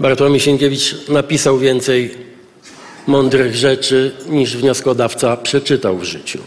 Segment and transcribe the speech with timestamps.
[0.00, 2.14] Bartłomiej Sienkiewicz napisał więcej
[3.06, 6.38] mądrych rzeczy niż wnioskodawca przeczytał w życiu.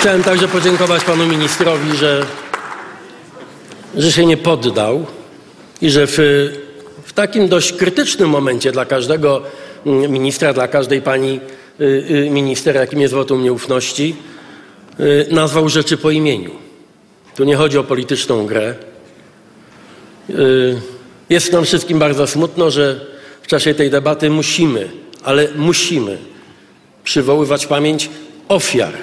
[0.00, 2.26] Chciałem także podziękować panu ministrowi, że,
[3.94, 5.06] że się nie poddał
[5.82, 6.18] i że w,
[7.04, 9.42] w takim dość krytycznym momencie dla każdego
[9.86, 11.40] mm, ministra, dla każdej pani
[11.80, 14.16] y, y, minister, jakim jest wotum nieufności,
[15.00, 16.65] y, nazwał rzeczy po imieniu.
[17.36, 18.74] Tu nie chodzi o polityczną grę.
[21.30, 23.00] Jest nam wszystkim bardzo smutno, że
[23.42, 24.90] w czasie tej debaty musimy,
[25.22, 26.18] ale musimy
[27.04, 28.10] przywoływać pamięć
[28.48, 28.94] ofiar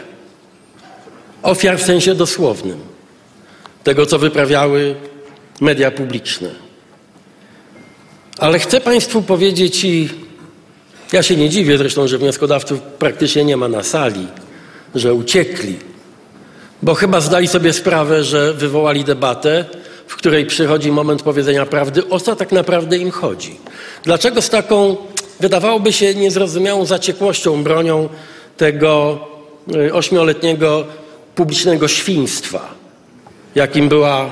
[1.43, 2.79] ofiar w sensie dosłownym
[3.83, 4.95] tego, co wyprawiały
[5.61, 6.49] media publiczne.
[8.37, 10.09] Ale chcę Państwu powiedzieć i
[11.13, 14.27] ja się nie dziwię zresztą, że wnioskodawców praktycznie nie ma na sali,
[14.95, 15.79] że uciekli,
[16.83, 19.65] bo chyba zdali sobie sprawę, że wywołali debatę,
[20.07, 23.55] w której przychodzi moment powiedzenia prawdy, o co tak naprawdę im chodzi.
[24.03, 24.95] Dlaczego z taką,
[25.39, 28.09] wydawałoby się, niezrozumiałą zaciekłością bronią
[28.57, 29.19] tego
[29.75, 30.85] y, ośmioletniego
[31.35, 32.73] publicznego świństwa,
[33.55, 34.31] jakim była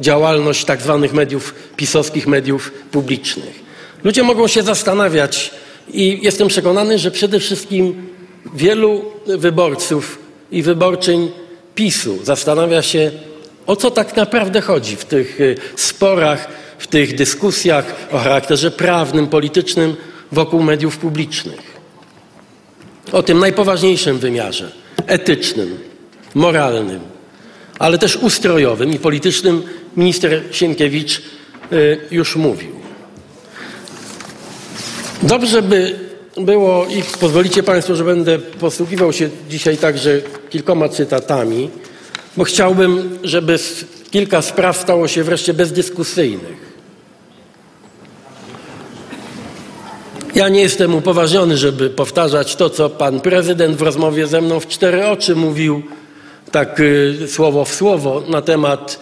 [0.00, 3.62] działalność tak zwanych mediów, pisowskich mediów publicznych.
[4.04, 5.50] Ludzie mogą się zastanawiać
[5.88, 8.06] i jestem przekonany, że przede wszystkim
[8.54, 10.18] wielu wyborców
[10.52, 11.41] i wyborczyń
[11.74, 13.10] PiSu zastanawia się,
[13.66, 19.26] o co tak naprawdę chodzi w tych y, sporach, w tych dyskusjach o charakterze prawnym,
[19.26, 19.96] politycznym
[20.32, 21.72] wokół mediów publicznych.
[23.12, 24.72] O tym najpoważniejszym wymiarze
[25.06, 25.78] etycznym,
[26.34, 27.00] moralnym,
[27.78, 29.62] ale też ustrojowym i politycznym
[29.96, 31.22] minister Sienkiewicz
[31.72, 32.70] y, już mówił.
[35.22, 41.70] Dobrze by było i pozwolicie Państwo, że będę posługiwał się dzisiaj także kilkoma cytatami,
[42.36, 43.58] bo chciałbym, żeby
[44.10, 46.72] kilka spraw stało się wreszcie bezdyskusyjnych.
[50.34, 54.68] Ja nie jestem upoważniony, żeby powtarzać to, co pan prezydent w rozmowie ze mną w
[54.68, 55.82] cztery oczy mówił
[56.50, 59.00] tak y, słowo w słowo na temat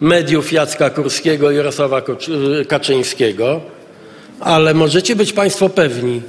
[0.00, 2.02] mediów Jacka Kurskiego i Jarosława
[2.60, 3.60] y, Kaczyńskiego,
[4.40, 6.22] ale możecie być Państwo pewni,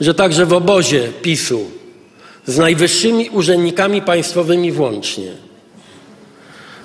[0.00, 1.70] że także w obozie PiSu
[2.46, 5.32] z najwyższymi urzędnikami państwowymi włącznie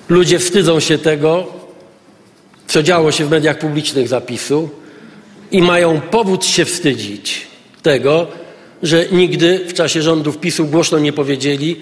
[0.08, 1.46] ludzie wstydzą się tego,
[2.66, 4.70] co działo się w mediach publicznych zapisu
[5.50, 7.46] i mają powód się wstydzić
[7.82, 8.26] tego,
[8.82, 11.80] że nigdy w czasie rządów PiSu głośno nie powiedzieli,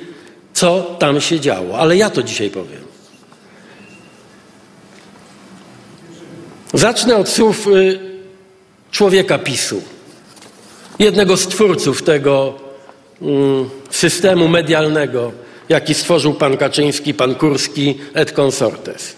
[0.52, 1.78] co tam się działo.
[1.78, 2.84] Ale ja to dzisiaj powiem.
[6.74, 8.00] Zacznę od słów y,
[8.90, 9.82] człowieka PiSu,
[10.98, 12.54] jednego z twórców tego
[13.22, 15.32] mm, systemu medialnego,
[15.68, 19.16] jaki stworzył pan Kaczyński, pan Kurski et consortes.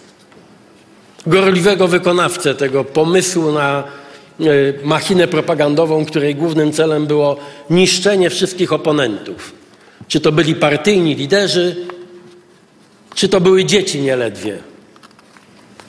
[1.27, 3.83] Gorliwego wykonawcę tego pomysłu na
[4.41, 7.37] y, machinę propagandową, której głównym celem było
[7.69, 9.57] niszczenie wszystkich oponentów
[10.07, 11.75] czy to byli partyjni liderzy,
[13.15, 14.57] czy to były dzieci nieledwie,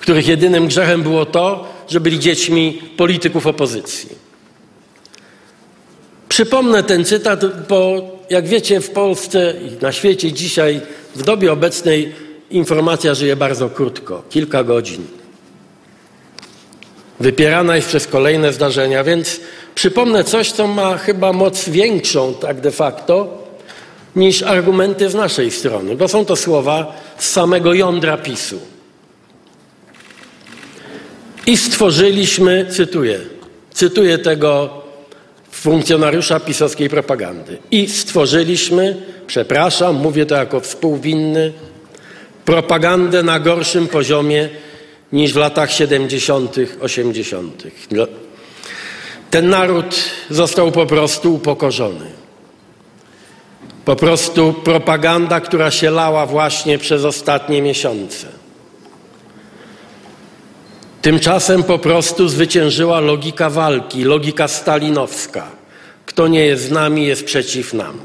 [0.01, 4.28] których jedynym grzechem było to, że byli dziećmi polityków opozycji.
[6.39, 10.81] Przypomnę ten cytat, bo jak wiecie, w Polsce i na świecie dzisiaj,
[11.17, 12.13] w dobie obecnej,
[12.51, 15.07] informacja żyje bardzo krótko kilka godzin.
[17.21, 19.41] Wypierana jest przez kolejne zdarzenia, więc
[19.75, 23.45] przypomnę coś, co ma chyba moc większą, tak de facto,
[24.17, 28.61] niż argumenty z naszej strony, bo są to słowa z samego jądra PiSu.
[31.47, 33.21] I stworzyliśmy, cytuję,
[33.73, 34.88] cytuję tego
[35.51, 37.59] funkcjonariusza pisowskiej propagandy.
[37.71, 41.53] I stworzyliśmy, przepraszam, mówię to jako współwinny,
[42.45, 44.49] propagandę na gorszym poziomie
[45.13, 47.63] niż w latach 70., 80.
[49.31, 49.97] Ten naród
[50.31, 52.07] został po prostu upokorzony.
[53.85, 58.38] Po prostu propaganda, która się lała właśnie przez ostatnie miesiące.
[61.03, 65.47] Tymczasem po prostu zwyciężyła logika walki, logika stalinowska.
[66.07, 67.99] Kto nie jest z nami, jest przeciw nam.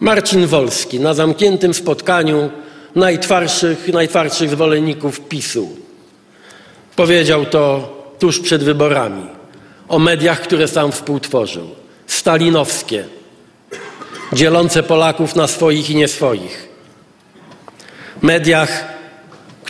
[0.00, 2.50] Marcin Wolski na zamkniętym spotkaniu
[2.94, 5.68] najtwardszych, najtwardszych zwolenników PiSu
[6.96, 9.26] powiedział to tuż przed wyborami
[9.88, 11.68] o mediach, które sam współtworzył.
[12.06, 13.04] Stalinowskie
[14.32, 16.68] dzielące Polaków na swoich i nieswoich.
[18.22, 18.84] Mediach,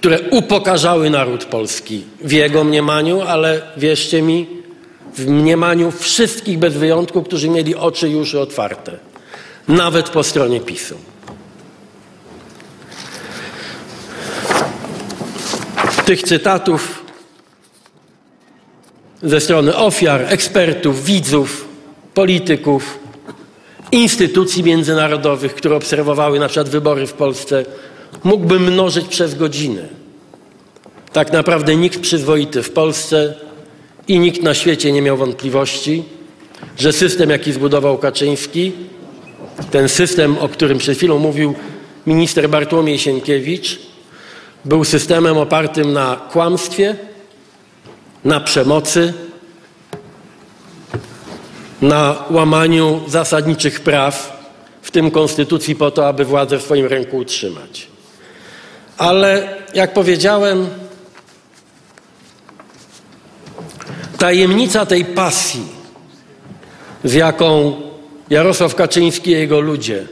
[0.00, 4.46] które upokarzały naród polski w jego mniemaniu, ale wierzcie mi,
[5.14, 8.98] w mniemaniu wszystkich bez wyjątku, którzy mieli oczy uszy otwarte,
[9.68, 10.94] nawet po stronie PiSu.
[16.04, 17.04] tych cytatów
[19.22, 21.68] ze strony ofiar, ekspertów, widzów,
[22.14, 22.98] polityków,
[23.92, 27.64] instytucji międzynarodowych, które obserwowały na przykład wybory w Polsce,
[28.24, 29.88] mógłbym mnożyć przez godziny.
[31.12, 33.34] Tak naprawdę nikt przyzwoity w Polsce
[34.08, 36.02] i nikt na świecie nie miał wątpliwości,
[36.78, 38.72] że system, jaki zbudował Kaczyński,
[39.70, 41.54] ten system, o którym przed chwilą mówił
[42.06, 43.78] minister Bartłomiej Sienkiewicz,
[44.64, 46.96] był systemem opartym na kłamstwie,
[48.24, 49.12] na przemocy,
[51.82, 54.40] na łamaniu zasadniczych praw,
[54.82, 57.89] w tym konstytucji, po to, aby władzę w swoim ręku utrzymać.
[59.00, 60.68] Ale jak powiedziałem,
[64.18, 65.62] tajemnica tej pasji,
[67.04, 67.80] z jaką
[68.30, 70.06] Jarosław Kaczyński i jego ludzie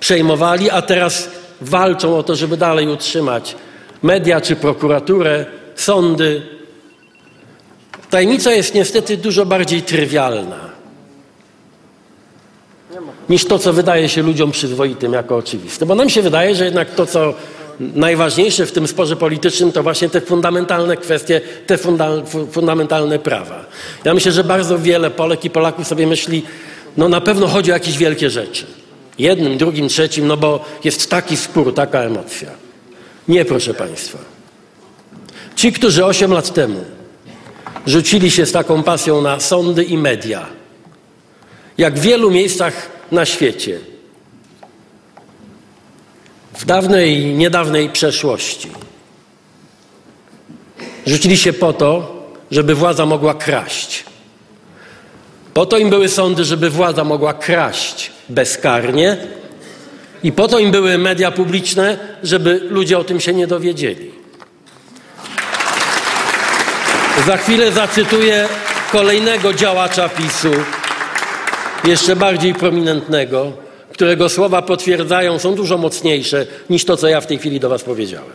[0.00, 1.30] przejmowali, a teraz
[1.60, 3.56] walczą o to, żeby dalej utrzymać
[4.02, 5.46] media czy prokuraturę,
[5.76, 6.42] sądy.
[8.10, 10.74] Tajemnica jest niestety dużo bardziej trywialna
[13.28, 15.86] niż to, co wydaje się ludziom przyzwoitym jako oczywiste.
[15.86, 17.34] Bo nam się wydaje, że jednak to, co
[17.80, 22.10] najważniejsze w tym sporze politycznym, to właśnie te fundamentalne kwestie, te funda
[22.52, 23.66] fundamentalne prawa.
[24.04, 26.42] Ja myślę, że bardzo wiele Polek i Polaków sobie myśli,
[26.96, 28.66] no na pewno chodzi o jakieś wielkie rzeczy.
[29.18, 32.50] Jednym, drugim, trzecim, no bo jest taki spór, taka emocja.
[33.28, 34.18] Nie, proszę Państwa.
[35.56, 36.84] Ci, którzy 8 lat temu
[37.86, 40.46] rzucili się z taką pasją na sądy i media,
[41.78, 43.78] jak w wielu miejscach na świecie,
[46.58, 48.70] w dawnej i niedawnej przeszłości,
[51.06, 52.14] rzucili się po to,
[52.50, 54.04] żeby władza mogła kraść.
[55.54, 59.16] Po to im były sądy, żeby władza mogła kraść bezkarnie
[60.22, 64.10] i po to im były media publiczne, żeby ludzie o tym się nie dowiedzieli.
[67.26, 68.48] Za chwilę zacytuję
[68.92, 70.52] kolejnego działacza PiSu,
[71.84, 73.63] jeszcze bardziej prominentnego,
[73.94, 77.82] którego słowa potwierdzają, są dużo mocniejsze niż to, co ja w tej chwili do Was
[77.82, 78.32] powiedziałem.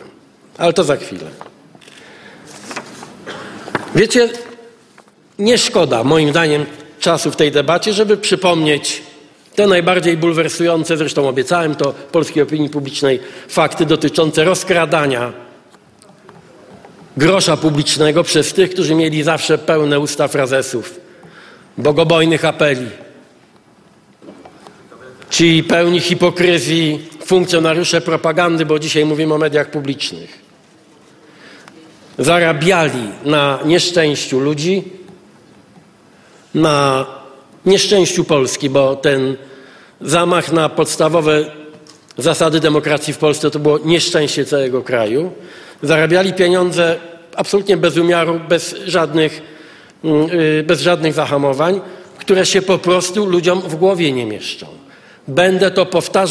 [0.58, 1.26] Ale to za chwilę.
[3.94, 4.28] Wiecie,
[5.38, 6.66] nie szkoda, moim zdaniem,
[7.00, 9.02] czasu w tej debacie, żeby przypomnieć
[9.54, 15.32] te najbardziej bulwersujące, zresztą obiecałem to polskiej opinii publicznej, fakty dotyczące rozkradania
[17.16, 21.00] grosza publicznego przez tych, którzy mieli zawsze pełne usta frazesów,
[21.78, 22.86] bogobojnych apeli,
[25.30, 30.38] ci pełni hipokryzji funkcjonariusze propagandy, bo dzisiaj mówimy o mediach publicznych,
[32.18, 34.82] zarabiali na nieszczęściu ludzi,
[36.54, 37.06] na
[37.66, 39.36] nieszczęściu Polski, bo ten
[40.00, 41.44] zamach na podstawowe
[42.18, 45.32] zasady demokracji w Polsce to było nieszczęście całego kraju.
[45.82, 47.00] Zarabiali pieniądze
[47.36, 49.42] absolutnie bez umiaru, bez żadnych,
[50.64, 51.80] bez żadnych zahamowań,
[52.18, 54.66] które się po prostu ludziom w głowie nie mieszczą.
[55.28, 56.10] Będę to powtarzał.